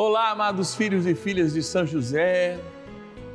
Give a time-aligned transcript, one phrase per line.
[0.00, 2.56] Olá, amados filhos e filhas de São José,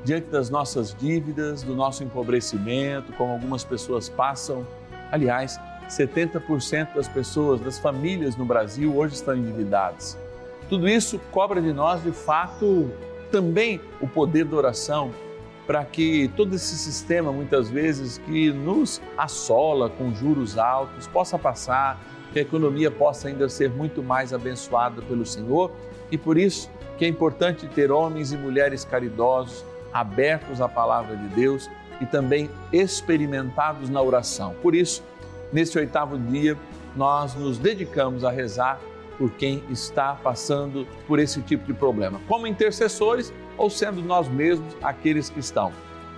[0.06, 4.66] diante das nossas dívidas, do nosso empobrecimento, como algumas pessoas passam.
[5.12, 10.18] Aliás, 70% das pessoas, das famílias no Brasil hoje estão endividadas.
[10.70, 12.90] Tudo isso cobra de nós, de fato,
[13.30, 15.12] também o poder da oração
[15.68, 22.02] para que todo esse sistema, muitas vezes, que nos assola com juros altos, possa passar,
[22.32, 25.70] que a economia possa ainda ser muito mais abençoada pelo Senhor
[26.14, 31.28] e por isso que é importante ter homens e mulheres caridosos, abertos à palavra de
[31.30, 31.68] Deus
[32.00, 34.54] e também experimentados na oração.
[34.62, 35.04] Por isso,
[35.52, 36.56] nesse oitavo dia,
[36.96, 38.80] nós nos dedicamos a rezar
[39.18, 44.78] por quem está passando por esse tipo de problema, como intercessores ou sendo nós mesmos
[44.84, 45.72] aqueles que estão.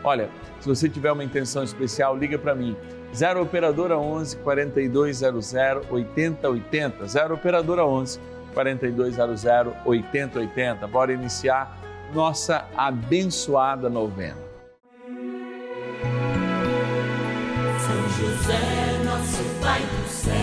[0.03, 2.75] Olha, se você tiver uma intenção especial, liga para mim.
[3.13, 5.53] 0 operadora 11 4200
[5.89, 7.07] 8080.
[7.07, 8.19] 0 operadora 11
[8.55, 9.45] 4200
[9.85, 10.87] 8080.
[10.87, 11.77] Bora iniciar
[12.13, 14.37] nossa abençoada novena.
[17.85, 20.33] São José, nosso Pai do céu,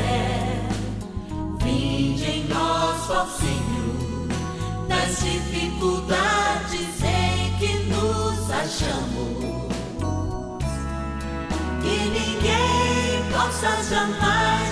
[1.65, 4.29] vinde em nós, ó Senhor,
[4.89, 9.63] nas dificuldades em que nos achamos.
[11.81, 14.72] Que ninguém possa jamais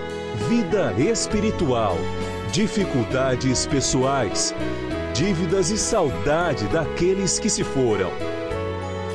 [0.41, 1.95] vida espiritual,
[2.51, 4.53] dificuldades pessoais,
[5.13, 8.09] dívidas e saudade daqueles que se foram.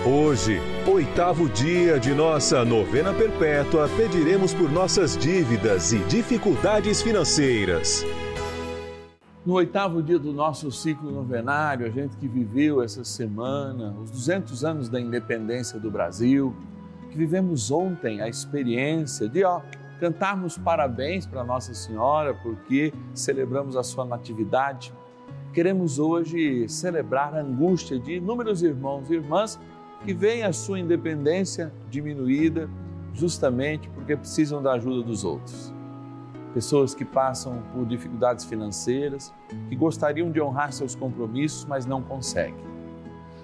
[0.06, 8.04] Hoje, oitavo dia de nossa novena perpétua, pediremos por nossas dívidas e dificuldades financeiras.
[9.44, 14.64] No oitavo dia do nosso ciclo novenário, a gente que viveu essa semana, os 200
[14.64, 16.54] anos da independência do Brasil,
[17.10, 19.60] que vivemos ontem a experiência de, ó,
[19.98, 24.92] cantarmos parabéns para Nossa Senhora porque celebramos a sua natividade.
[25.52, 29.58] Queremos hoje celebrar a angústia de inúmeros irmãos e irmãs
[30.04, 32.68] que veem a sua independência diminuída
[33.14, 35.74] justamente porque precisam da ajuda dos outros.
[36.52, 39.32] Pessoas que passam por dificuldades financeiras,
[39.68, 42.64] que gostariam de honrar seus compromissos, mas não conseguem.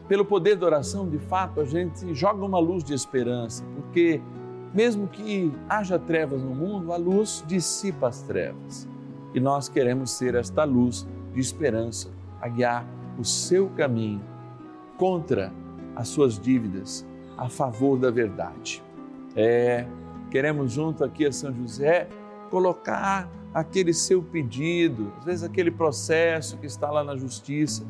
[0.09, 4.21] Pelo poder da oração, de fato, a gente joga uma luz de esperança, porque
[4.75, 8.88] mesmo que haja trevas no mundo, a luz dissipa as trevas.
[9.34, 12.09] E nós queremos ser esta luz de esperança
[12.41, 12.87] a guiar
[13.19, 14.22] o seu caminho
[14.97, 15.53] contra
[15.94, 17.06] as suas dívidas,
[17.37, 18.83] a favor da verdade.
[19.37, 19.87] É,
[20.31, 22.09] queremos junto aqui a São José
[22.50, 27.84] colocar aquele seu pedido, às vezes aquele processo que está lá na justiça,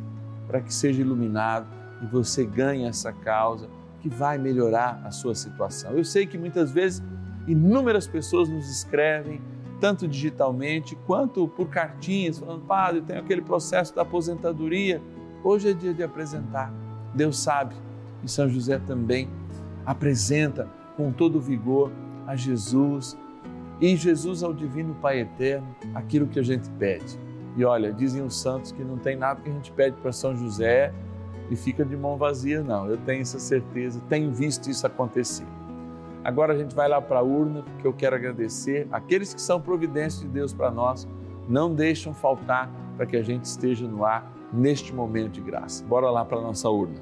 [0.47, 1.67] para que seja iluminado
[2.03, 3.69] e você ganhe essa causa
[4.03, 5.93] que vai melhorar a sua situação.
[5.93, 7.01] Eu sei que muitas vezes
[7.47, 9.41] inúmeras pessoas nos escrevem,
[9.81, 15.01] tanto digitalmente quanto por cartinhas, falando: Padre, tem aquele processo da aposentadoria.
[15.45, 16.75] Hoje é dia de apresentar.
[17.15, 17.75] Deus sabe.
[18.25, 19.29] E São José também
[19.87, 21.91] apresenta com todo vigor
[22.27, 23.17] a Jesus.
[23.81, 27.19] E Jesus ao Divino Pai Eterno aquilo que a gente pede.
[27.57, 30.35] E olha, dizem os santos que não tem nada que a gente pede para São
[30.37, 30.93] José
[31.53, 32.89] e fica de mão vazia, não.
[32.89, 35.45] Eu tenho essa certeza, tenho visto isso acontecer.
[36.25, 39.61] Agora a gente vai lá para a urna, porque eu quero agradecer aqueles que são
[39.61, 41.07] providências de Deus para nós,
[41.47, 45.85] não deixam faltar para que a gente esteja no ar neste momento de graça.
[45.85, 46.95] Bora lá para a nossa urna.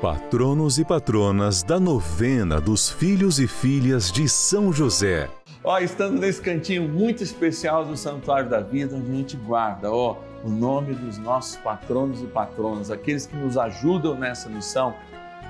[0.00, 5.28] Patronos e patronas da novena dos filhos e filhas de São José.
[5.64, 10.16] Ó, estando nesse cantinho muito especial do Santuário da Vida, onde a gente guarda, ó,
[10.46, 14.94] o nome dos nossos patronos e patronas, aqueles que nos ajudam nessa missão.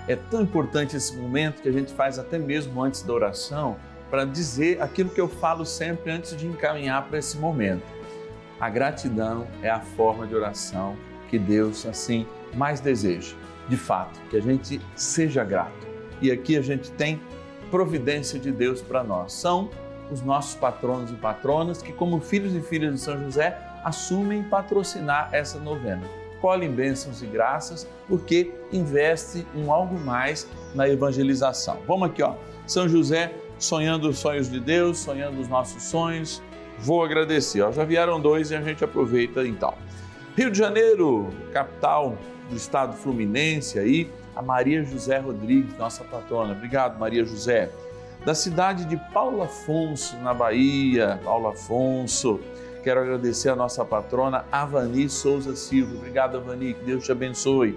[0.09, 3.77] É tão importante esse momento que a gente faz até mesmo antes da oração
[4.11, 7.85] para dizer aquilo que eu falo sempre antes de encaminhar para esse momento.
[8.59, 10.97] A gratidão é a forma de oração
[11.29, 13.35] que Deus assim mais deseja,
[13.69, 15.87] de fato, que a gente seja grato.
[16.23, 17.21] E aqui a gente tem
[17.71, 19.35] providência de Deus para nós.
[19.35, 19.69] São
[20.11, 25.29] os nossos patronos e patronas que, como filhos e filhas de São José, assumem patrocinar
[25.33, 26.03] essa novena.
[26.41, 31.79] Colhem bênçãos e graças porque investe um algo mais na evangelização.
[31.87, 32.35] Vamos aqui, ó.
[32.67, 36.43] São José sonhando os sonhos de Deus, sonhando os nossos sonhos.
[36.79, 37.63] Vou agradecer.
[37.63, 37.73] Ó.
[37.73, 39.75] Já vieram dois e a gente aproveita então.
[40.37, 42.19] Rio de Janeiro, capital
[42.51, 46.53] do estado fluminense aí, a Maria José Rodrigues, nossa patrona.
[46.53, 47.71] Obrigado, Maria José.
[48.25, 52.41] Da cidade de Paulo Afonso, na Bahia, Paulo Afonso.
[52.87, 55.97] Quero agradecer a nossa patrona Avani Souza Silva.
[55.97, 57.77] Obrigado, Avani, que Deus te abençoe.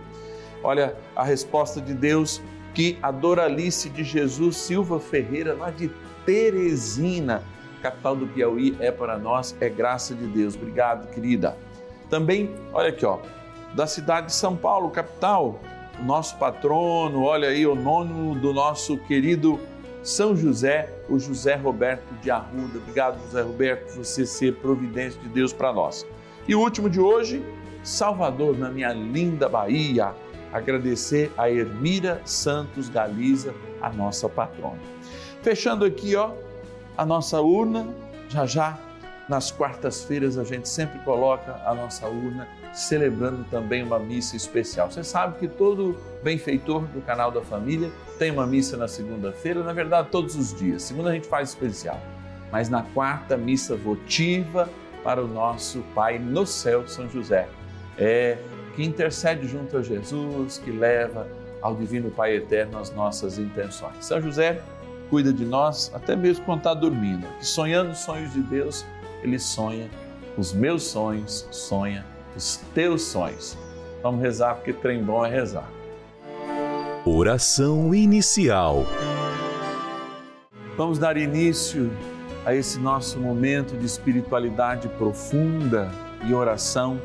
[0.63, 2.39] Olha a resposta de Deus
[2.75, 5.89] que a Doralice de Jesus Silva Ferreira, lá de
[6.27, 7.41] Teresina,
[7.81, 10.53] capital do Piauí, é para nós, é graça de Deus.
[10.53, 11.57] Obrigado, querida.
[12.07, 13.17] Também, olha aqui, ó,
[13.73, 15.59] da cidade de São Paulo, capital,
[15.99, 19.59] o nosso patrono, olha aí o nono do nosso querido
[20.03, 22.77] São José, o José Roberto de Arruda.
[22.77, 26.05] Obrigado, José Roberto, por você ser providência de Deus para nós.
[26.47, 27.43] E o último de hoje,
[27.83, 30.13] Salvador, na minha linda Bahia.
[30.51, 34.79] Agradecer a Ermira Santos Galiza, a nossa patrona.
[35.43, 36.31] Fechando aqui, ó,
[36.97, 37.87] a nossa urna,
[38.27, 38.79] já já
[39.29, 44.91] nas quartas-feiras a gente sempre coloca a nossa urna celebrando também uma missa especial.
[44.91, 49.71] Você sabe que todo benfeitor do canal da família tem uma missa na segunda-feira, na
[49.71, 50.81] verdade todos os dias.
[50.81, 52.01] Segunda a gente faz especial,
[52.51, 54.67] mas na quarta missa votiva
[55.03, 57.47] para o nosso Pai no céu, São José.
[57.97, 58.37] É
[58.75, 61.27] que intercede junto a Jesus, que leva
[61.61, 64.05] ao Divino Pai Eterno as nossas intenções.
[64.05, 64.61] São José
[65.09, 68.85] cuida de nós até mesmo quando está dormindo, que sonhando os sonhos de Deus,
[69.23, 69.89] ele sonha
[70.37, 72.05] os meus sonhos, sonha
[72.35, 73.57] os teus sonhos.
[74.01, 75.69] Vamos rezar porque trem bom é rezar.
[77.05, 78.85] Oração inicial.
[80.77, 81.91] Vamos dar início
[82.45, 85.91] a esse nosso momento de espiritualidade profunda
[86.25, 87.01] e oração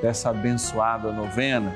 [0.00, 1.74] dessa abençoada novena,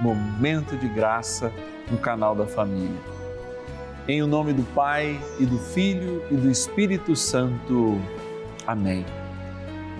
[0.00, 1.50] momento de graça
[1.90, 3.00] no canal da família.
[4.06, 7.98] Em o nome do Pai e do Filho e do Espírito Santo.
[8.66, 9.06] Amém.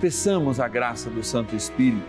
[0.01, 2.05] Peçamos a graça do Santo Espírito.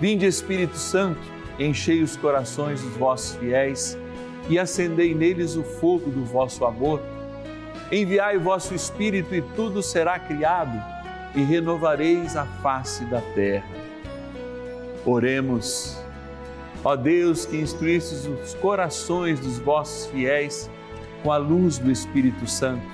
[0.00, 1.20] Vinde, Espírito Santo,
[1.58, 3.98] enchei os corações dos vossos fiéis
[4.48, 7.00] e acendei neles o fogo do vosso amor.
[7.90, 10.82] Enviai o vosso Espírito e tudo será criado
[11.34, 13.66] e renovareis a face da terra.
[15.06, 15.98] Oremos.
[16.84, 20.70] Ó Deus, que instruístes os corações dos vossos fiéis
[21.22, 22.93] com a luz do Espírito Santo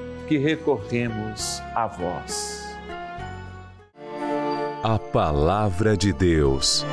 [0.31, 2.63] que recorremos a vós.
[4.81, 6.85] A Palavra de Deus.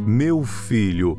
[0.00, 1.18] Meu filho,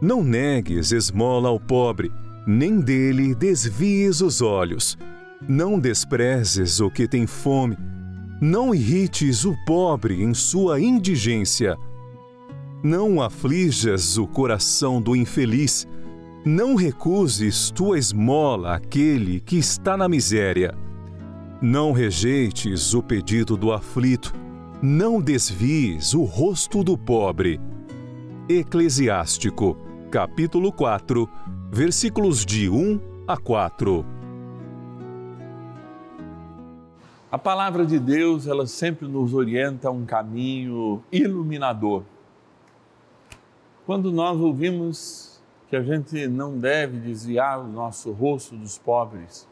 [0.00, 2.10] não negues esmola ao pobre,
[2.46, 4.96] nem dele desvies os olhos.
[5.46, 7.76] Não desprezes o que tem fome,
[8.40, 11.76] não irrites o pobre em sua indigência.
[12.82, 15.86] Não aflijas o coração do infeliz,
[16.44, 20.74] não recuses tua esmola àquele que está na miséria.
[21.60, 24.32] Não rejeites o pedido do aflito,
[24.82, 27.60] Não desvies o rosto do pobre.
[28.48, 29.76] Eclesiástico,
[30.10, 31.28] capítulo 4,
[31.70, 34.06] versículos de 1 a 4.
[37.30, 42.02] A palavra de Deus, ela sempre nos orienta a um caminho iluminador.
[43.84, 45.29] Quando nós ouvimos
[45.70, 49.48] que a gente não deve desviar o nosso rosto dos pobres,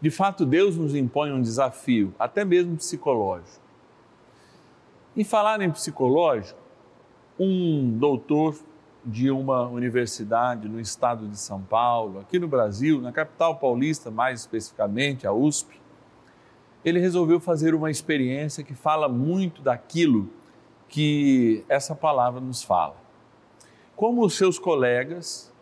[0.00, 3.62] de fato Deus nos impõe um desafio, até mesmo psicológico.
[5.14, 6.58] E falar em psicológico,
[7.38, 8.56] um doutor
[9.04, 14.40] de uma universidade no estado de São Paulo, aqui no Brasil, na capital paulista, mais
[14.40, 15.80] especificamente, a USP,
[16.84, 20.28] ele resolveu fazer uma experiência que fala muito daquilo
[20.88, 23.07] que essa palavra nos fala.
[23.98, 25.52] Como os seus colegas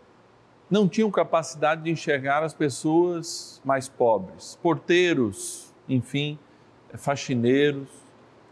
[0.70, 6.38] não tinham capacidade de enxergar as pessoas mais pobres, porteiros, enfim,
[6.98, 7.88] faxineiros,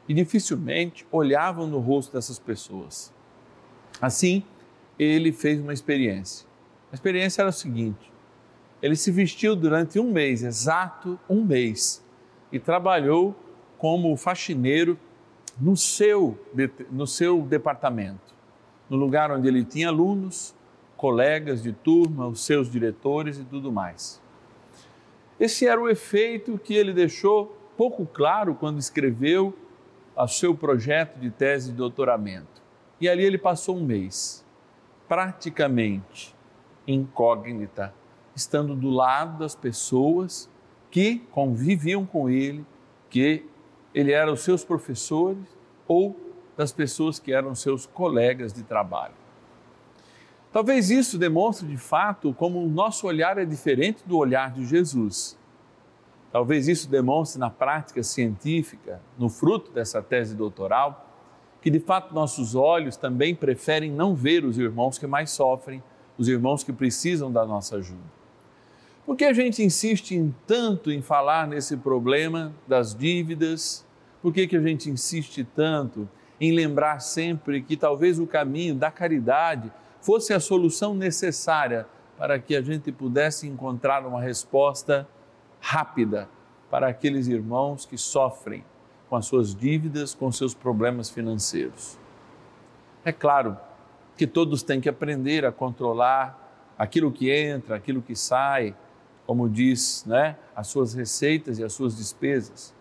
[0.09, 3.13] e dificilmente olhavam no rosto dessas pessoas.
[4.01, 4.43] Assim,
[4.99, 6.49] ele fez uma experiência.
[6.91, 8.11] A experiência era a seguinte:
[8.81, 12.03] ele se vestiu durante um mês, exato um mês,
[12.51, 13.37] e trabalhou
[13.77, 14.99] como faxineiro
[15.61, 16.43] no seu,
[16.91, 18.34] no seu departamento,
[18.89, 20.55] no lugar onde ele tinha alunos,
[20.97, 24.23] colegas de turma, os seus diretores e tudo mais.
[25.39, 29.57] Esse era o efeito que ele deixou pouco claro quando escreveu
[30.17, 32.63] o seu projeto de tese de doutoramento.
[33.01, 34.45] E ali ele passou um mês
[35.09, 36.35] praticamente
[36.87, 37.93] incógnita,
[38.35, 40.49] estando do lado das pessoas
[40.91, 42.65] que conviviam com ele,
[43.11, 43.45] que
[43.93, 46.17] ele era os seus professores ou
[46.57, 49.15] das pessoas que eram seus colegas de trabalho.
[50.53, 55.37] Talvez isso demonstre de fato como o nosso olhar é diferente do olhar de Jesus.
[56.31, 61.11] Talvez isso demonstre na prática científica, no fruto dessa tese doutoral,
[61.61, 65.83] que de fato nossos olhos também preferem não ver os irmãos que mais sofrem,
[66.17, 68.03] os irmãos que precisam da nossa ajuda.
[69.05, 73.85] Por que a gente insiste em tanto em falar nesse problema das dívidas?
[74.23, 76.09] Por que, que a gente insiste tanto
[76.41, 81.87] em lembrar sempre que talvez o caminho da caridade fosse a solução necessária
[82.19, 85.09] para que a gente pudesse encontrar uma resposta
[85.61, 86.29] rápida
[86.71, 88.65] para aqueles irmãos que sofrem
[89.09, 91.99] com as suas dívidas, com seus problemas financeiros.
[93.05, 93.57] É claro
[94.17, 98.75] que todos têm que aprender a controlar aquilo que entra, aquilo que sai,
[99.27, 102.74] como diz, né, as suas receitas e as suas despesas.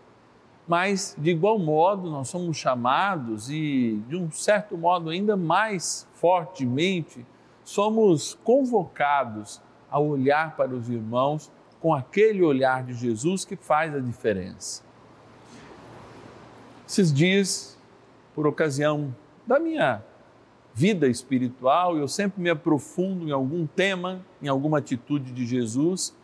[0.66, 7.24] Mas, de igual modo, nós somos chamados e, de um certo modo, ainda mais fortemente,
[7.62, 14.00] somos convocados a olhar para os irmãos com aquele olhar de Jesus que faz a
[14.00, 14.82] diferença.
[16.88, 17.78] Esses dias,
[18.34, 19.14] por ocasião
[19.46, 20.02] da minha
[20.74, 26.14] vida espiritual, eu sempre me aprofundo em algum tema, em alguma atitude de Jesus,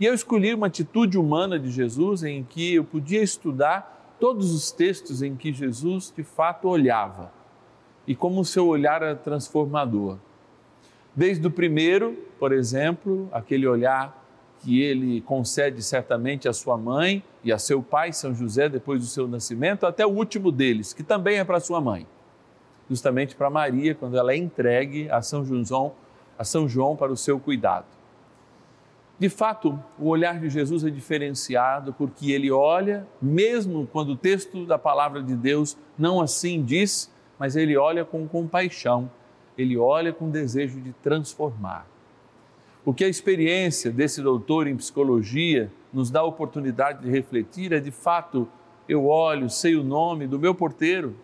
[0.00, 4.72] e eu escolhi uma atitude humana de Jesus em que eu podia estudar todos os
[4.72, 7.30] textos em que Jesus de fato olhava
[8.06, 10.16] e como o seu olhar era transformador.
[11.14, 14.18] Desde o primeiro, por exemplo, aquele olhar
[14.60, 19.06] que ele concede certamente à sua mãe e a seu pai, São José, depois do
[19.06, 22.06] seu nascimento, até o último deles, que também é para sua mãe,
[22.88, 25.92] justamente para Maria, quando ela é entregue a São João,
[26.38, 27.99] a São João para o seu cuidado.
[29.20, 34.64] De fato, o olhar de Jesus é diferenciado porque ele olha, mesmo quando o texto
[34.64, 39.10] da palavra de Deus não assim diz, mas ele olha com compaixão,
[39.58, 41.86] ele olha com desejo de transformar.
[42.82, 47.78] O que a experiência desse doutor em psicologia nos dá a oportunidade de refletir é,
[47.78, 48.48] de fato,
[48.88, 51.14] eu olho, sei o nome do meu porteiro,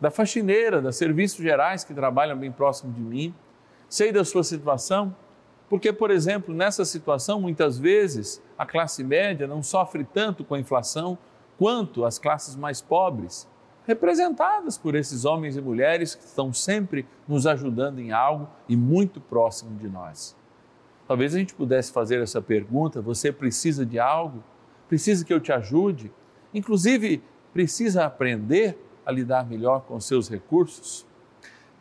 [0.00, 3.34] da faxineira, das serviços gerais que trabalham bem próximo de mim,
[3.90, 5.14] sei da sua situação,
[5.68, 10.60] porque, por exemplo, nessa situação, muitas vezes a classe média não sofre tanto com a
[10.60, 11.18] inflação
[11.58, 13.48] quanto as classes mais pobres,
[13.86, 19.20] representadas por esses homens e mulheres que estão sempre nos ajudando em algo e muito
[19.20, 20.36] próximo de nós.
[21.06, 24.42] Talvez a gente pudesse fazer essa pergunta: você precisa de algo?
[24.88, 26.12] Precisa que eu te ajude?
[26.54, 31.06] Inclusive, precisa aprender a lidar melhor com seus recursos?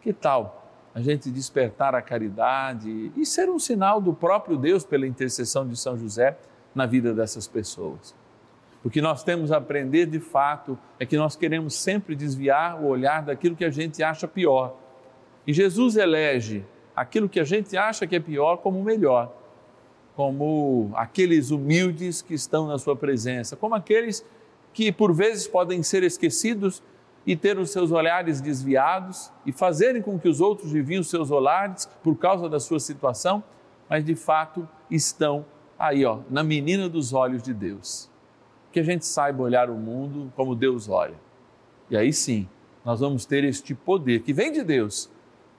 [0.02, 0.65] Que tal
[0.96, 5.76] a gente despertar a caridade e ser um sinal do próprio Deus pela intercessão de
[5.76, 6.38] São José
[6.74, 8.16] na vida dessas pessoas?
[8.82, 12.88] O que nós temos a aprender de fato é que nós queremos sempre desviar o
[12.88, 14.78] olhar daquilo que a gente acha pior.
[15.46, 16.64] E Jesus elege
[16.96, 19.36] aquilo que a gente acha que é pior como melhor,
[20.16, 24.26] como aqueles humildes que estão na sua presença, como aqueles
[24.72, 26.82] que por vezes podem ser esquecidos
[27.26, 31.32] e ter os seus olhares desviados e fazerem com que os outros desviem os seus
[31.32, 33.44] olhares por causa da sua situação,
[33.90, 35.46] mas de fato estão
[35.78, 38.10] aí, ó, na menina dos olhos de Deus.
[38.72, 41.16] Que a gente saiba olhar o mundo como Deus olha.
[41.90, 42.48] E aí sim,
[42.84, 45.10] nós vamos ter este poder que vem de Deus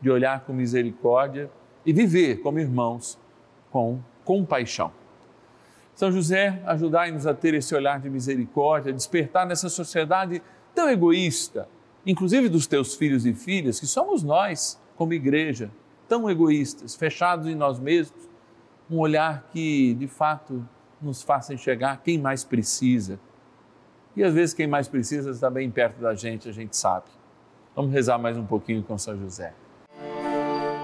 [0.01, 1.51] de olhar com misericórdia
[1.85, 3.19] e viver como irmãos
[3.71, 4.93] com compaixão.
[5.95, 10.43] São José, ajudai-nos a ter esse olhar de misericórdia, despertar nessa sociedade
[10.77, 11.67] tão egoísta,
[12.05, 15.71] inclusive dos teus filhos e filhas, que somos nós, como igreja,
[16.07, 18.29] tão egoístas, fechados em nós mesmos,
[18.89, 20.69] um olhar que de fato
[21.01, 23.19] nos faça enxergar quem mais precisa.
[24.15, 27.07] E às vezes quem mais precisa está bem perto da gente, a gente sabe.
[27.75, 29.55] Vamos rezar mais um pouquinho com São José.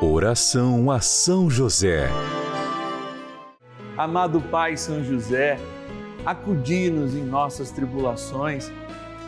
[0.01, 2.09] Oração a São José.
[3.97, 5.59] Amado Pai São José,
[6.25, 8.71] acudi-nos em nossas tribulações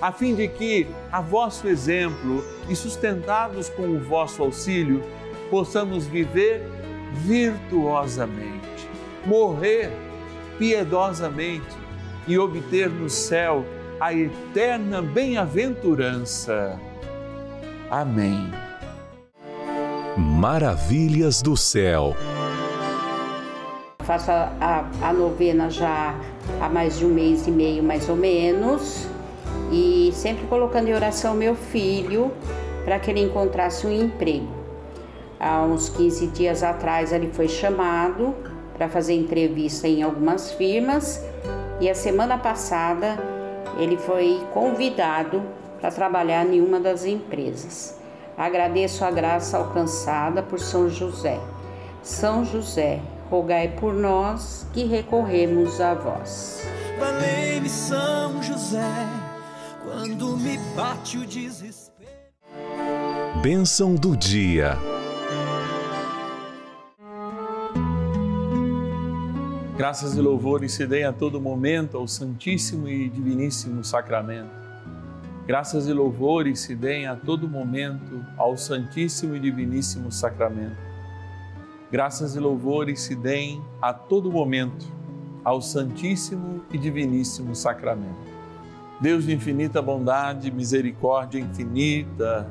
[0.00, 5.02] a fim de que, a vosso exemplo e sustentados com o vosso auxílio,
[5.50, 6.62] possamos viver
[7.14, 8.88] virtuosamente,
[9.24, 9.90] morrer
[10.58, 11.76] piedosamente
[12.26, 13.64] e obter no céu
[14.00, 16.78] a eterna bem-aventurança.
[17.90, 18.50] Amém.
[20.16, 22.14] Maravilhas do céu.
[24.04, 26.14] Faço a, a, a, novena já
[26.60, 29.07] há mais de um mês e meio, mais ou menos,
[29.70, 32.32] e sempre colocando em oração meu filho
[32.84, 34.48] para que ele encontrasse um emprego.
[35.38, 38.34] Há uns 15 dias atrás ele foi chamado
[38.76, 41.22] para fazer entrevista em algumas firmas
[41.80, 43.18] e a semana passada
[43.78, 45.42] ele foi convidado
[45.80, 47.98] para trabalhar em uma das empresas.
[48.36, 51.38] Agradeço a graça alcançada por São José.
[52.02, 53.00] São José,
[53.30, 56.62] rogai por nós que recorremos a vós.
[56.98, 58.80] Valei-me São José,
[59.98, 62.08] quando me bate o desespero.
[63.42, 64.76] Bênção do dia.
[69.76, 74.52] Graças e louvores se deem a todo momento ao Santíssimo e Diviníssimo Sacramento.
[75.44, 80.78] Graças e louvores se deem a todo momento ao Santíssimo e Diviníssimo Sacramento.
[81.90, 84.86] Graças e louvores se deem a todo momento
[85.42, 88.37] ao Santíssimo e Diviníssimo Sacramento.
[89.00, 92.50] Deus de infinita bondade, misericórdia infinita,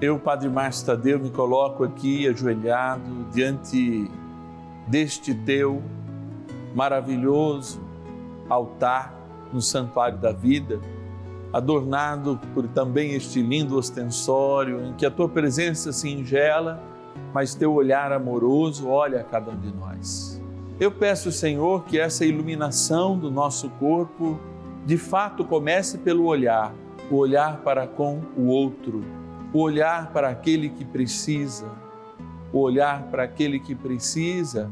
[0.00, 4.10] eu, Padre Márcio Tadeu, me coloco aqui ajoelhado diante
[4.86, 5.82] deste teu
[6.74, 7.80] maravilhoso
[8.48, 9.14] altar
[9.52, 10.80] no santuário da vida,
[11.52, 16.82] adornado por também este lindo ostensório em que a tua presença singela,
[17.32, 20.40] mas teu olhar amoroso olha a cada um de nós.
[20.78, 24.38] Eu peço, Senhor, que essa iluminação do nosso corpo
[24.86, 26.72] de fato comece pelo olhar,
[27.10, 29.04] o olhar para com o outro,
[29.52, 31.68] o olhar para aquele que precisa,
[32.52, 34.70] o olhar para aquele que precisa,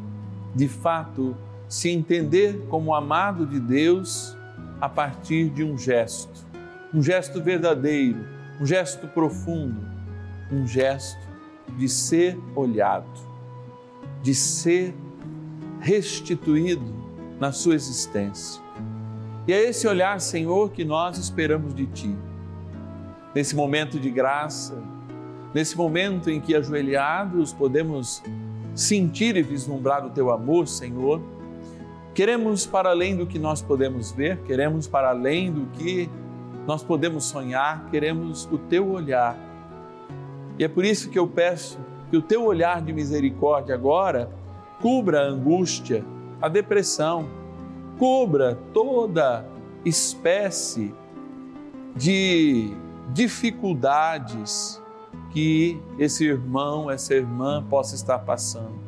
[0.55, 1.37] de fato,
[1.68, 4.37] se entender como amado de Deus
[4.81, 6.46] a partir de um gesto,
[6.94, 8.24] um gesto verdadeiro,
[8.61, 9.85] um gesto profundo,
[10.53, 11.27] um gesto
[11.77, 13.11] de ser olhado,
[14.22, 14.94] de ser
[15.81, 16.94] restituído
[17.40, 18.63] na sua existência.
[19.46, 22.16] E é esse olhar, Senhor, que nós esperamos de Ti.
[23.35, 24.83] Nesse momento de graça,
[25.52, 28.22] nesse momento em que ajoelhados podemos
[28.74, 31.20] sentir e vislumbrar o teu amor, Senhor.
[32.14, 36.09] Queremos para além do que nós podemos ver, queremos para além do que
[36.66, 39.37] nós podemos sonhar, queremos o teu olhar.
[40.59, 41.78] E é por isso que eu peço
[42.11, 44.30] que o teu olhar de misericórdia agora
[44.80, 46.04] cubra a angústia,
[46.40, 47.28] a depressão,
[47.98, 49.44] cubra toda
[49.85, 50.94] espécie
[51.96, 52.72] de
[53.12, 54.83] dificuldades
[55.30, 58.78] que esse irmão, essa irmã possa estar passando.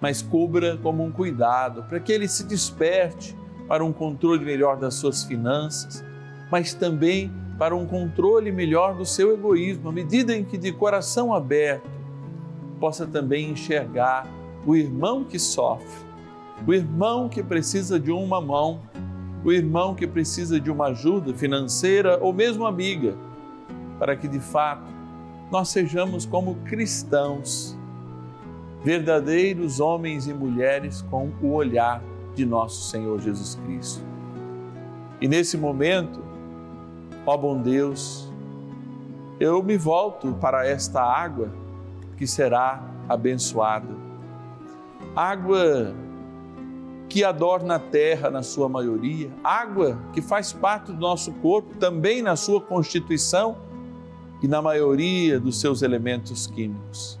[0.00, 3.36] Mas cubra como um cuidado para que ele se desperte
[3.68, 6.04] para um controle melhor das suas finanças,
[6.50, 11.34] mas também para um controle melhor do seu egoísmo, à medida em que de coração
[11.34, 11.90] aberto
[12.80, 14.26] possa também enxergar
[14.66, 16.09] o irmão que sofre,
[16.66, 18.80] o irmão que precisa de uma mão,
[19.44, 23.14] o irmão que precisa de uma ajuda financeira ou mesmo amiga,
[23.98, 24.90] para que de fato
[25.50, 27.76] nós sejamos como cristãos,
[28.84, 32.02] verdadeiros homens e mulheres com o olhar
[32.34, 34.04] de nosso Senhor Jesus Cristo.
[35.20, 36.22] E nesse momento,
[37.26, 38.30] ó bom Deus,
[39.38, 41.50] eu me volto para esta água
[42.16, 43.88] que será abençoada.
[45.16, 45.94] Água
[47.10, 52.22] que adorna a terra na sua maioria, água que faz parte do nosso corpo, também
[52.22, 53.58] na sua constituição
[54.40, 57.18] e na maioria dos seus elementos químicos.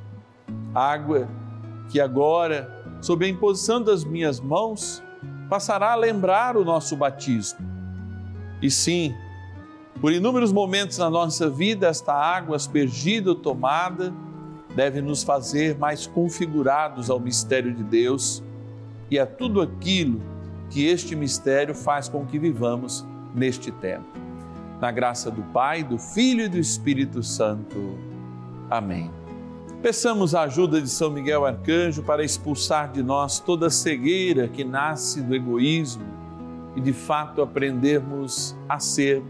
[0.72, 1.28] Água
[1.90, 2.72] que agora,
[3.02, 5.02] sob a imposição das minhas mãos,
[5.48, 7.58] passará a lembrar o nosso batismo.
[8.62, 9.12] E sim,
[10.00, 14.14] por inúmeros momentos na nossa vida, esta água aspergida ou tomada,
[14.72, 18.40] deve nos fazer mais configurados ao mistério de Deus
[19.10, 20.20] e a tudo aquilo
[20.70, 24.06] que este mistério faz com que vivamos neste tempo.
[24.80, 27.98] Na graça do Pai, do Filho e do Espírito Santo.
[28.70, 29.10] Amém.
[29.82, 35.22] Peçamos a ajuda de São Miguel Arcanjo para expulsar de nós toda cegueira que nasce
[35.22, 36.04] do egoísmo
[36.76, 39.22] e de fato aprendermos a ser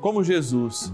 [0.00, 0.92] como Jesus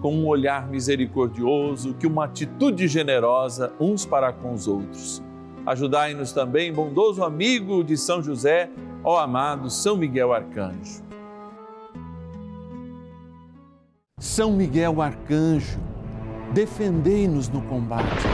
[0.00, 5.22] com um olhar misericordioso, que uma atitude generosa uns para com os outros.
[5.66, 8.68] Ajudai-nos também, bondoso amigo de São José,
[9.02, 11.02] ó amado São Miguel Arcanjo.
[14.18, 15.80] São Miguel Arcanjo,
[16.52, 18.26] defendei-nos no combate.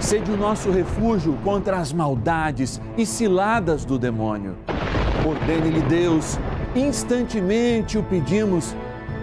[0.00, 4.56] Sede o nosso refúgio contra as maldades e ciladas do demônio.
[5.28, 6.38] Ordene-lhe Deus,
[6.74, 8.76] instantemente o pedimos,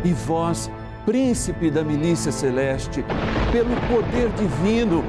[0.03, 0.69] e vós,
[1.05, 3.03] príncipe da milícia celeste,
[3.51, 5.03] pelo poder divino,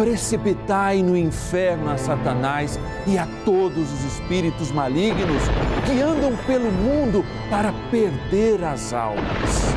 [0.00, 5.42] precipitai no inferno a Satanás e a todos os espíritos malignos
[5.84, 9.74] que andam pelo mundo para perder as almas.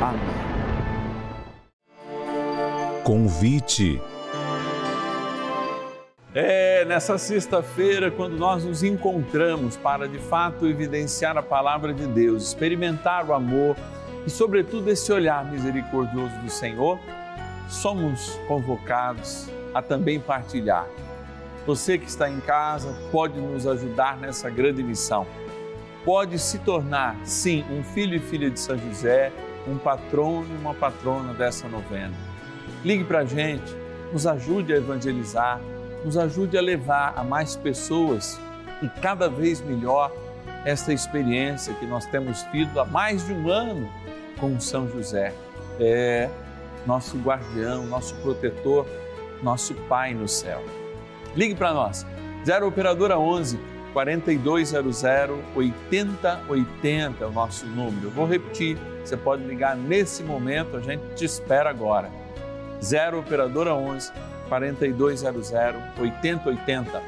[0.00, 0.38] Amém.
[3.04, 4.00] Convite.
[6.34, 12.42] É nessa sexta-feira, quando nós nos encontramos para de fato evidenciar a palavra de Deus,
[12.42, 13.76] experimentar o amor
[14.26, 16.98] e, sobretudo, esse olhar misericordioso do Senhor,
[17.68, 20.86] somos convocados a também partilhar.
[21.66, 25.26] Você que está em casa pode nos ajudar nessa grande missão.
[26.04, 29.30] Pode se tornar, sim, um filho e filha de São José,
[29.66, 32.14] um patrono e uma patrona dessa novena.
[32.82, 33.76] Ligue para a gente,
[34.12, 35.60] nos ajude a evangelizar,
[36.04, 38.40] nos ajude a levar a mais pessoas
[38.80, 40.10] e cada vez melhor
[40.64, 43.90] esta experiência que nós temos tido há mais de um ano
[44.40, 45.34] com São José.
[45.78, 46.30] É
[46.88, 48.86] nosso guardião, nosso protetor,
[49.42, 50.64] nosso Pai no céu.
[51.36, 52.06] Ligue para nós,
[52.46, 53.60] 0 Operadora 11
[53.92, 55.04] 4200
[55.54, 58.06] 8080 é o nosso número.
[58.06, 62.10] Eu vou repetir, você pode ligar nesse momento, a gente te espera agora.
[62.82, 64.10] 0 Operadora 11
[64.48, 65.52] 4200
[66.00, 67.02] 8080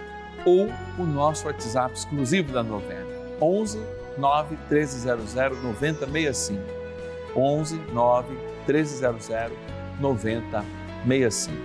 [0.45, 3.07] ou o nosso WhatsApp exclusivo da novena,
[3.40, 3.81] 11
[4.19, 6.62] 9 1300 9065.
[7.35, 8.37] 11 9
[8.73, 9.29] 1300
[10.01, 11.57] 9065.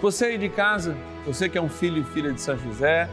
[0.00, 3.08] Você aí de casa, você que é um filho e filha de São José,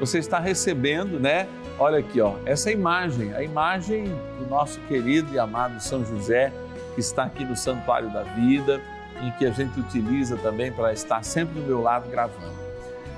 [0.00, 1.48] você está recebendo, né?
[1.78, 4.04] Olha aqui, ó, essa imagem, a imagem
[4.38, 6.52] do nosso querido e amado São José,
[6.94, 8.80] que está aqui no Santuário da Vida,
[9.20, 12.56] em que a gente utiliza também para estar sempre do meu lado gravando.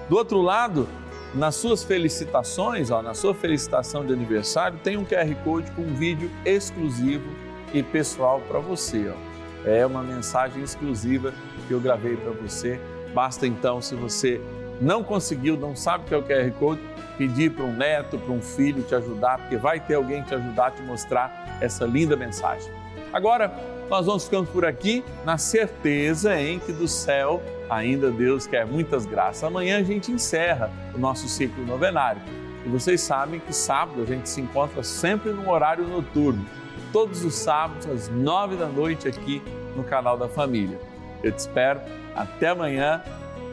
[0.08, 0.88] Do outro lado,
[1.34, 5.94] nas suas felicitações, ó, na sua felicitação de aniversário, tem um QR Code com um
[5.94, 9.12] vídeo exclusivo e pessoal para você.
[9.14, 9.68] Ó.
[9.68, 11.34] É uma mensagem exclusiva
[11.66, 12.80] que eu gravei para você.
[13.14, 14.40] Basta então, se você
[14.80, 16.80] não conseguiu, não sabe o que é o QR Code,
[17.18, 20.68] pedir para um neto, para um filho te ajudar, porque vai ter alguém te ajudar
[20.68, 22.72] a te mostrar essa linda mensagem.
[23.12, 23.52] Agora,
[23.90, 29.04] nós vamos ficando por aqui na certeza em que do céu ainda Deus quer muitas
[29.04, 29.42] graças.
[29.44, 32.22] Amanhã a gente encerra o nosso ciclo novenário.
[32.64, 36.44] E vocês sabem que sábado a gente se encontra sempre no horário noturno,
[36.92, 39.42] todos os sábados às nove da noite aqui
[39.76, 40.78] no canal da Família.
[41.22, 41.80] Eu te espero
[42.14, 43.02] até amanhã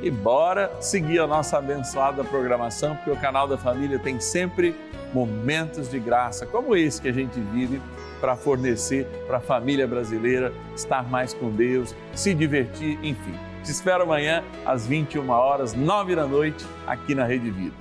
[0.01, 4.75] e bora seguir a nossa abençoada programação, porque o canal da Família tem sempre
[5.13, 7.81] momentos de graça, como esse que a gente vive
[8.19, 13.33] para fornecer para a família brasileira estar mais com Deus, se divertir, enfim.
[13.63, 17.75] Te espero amanhã às 21 horas, 9 da noite, aqui na Rede Vida.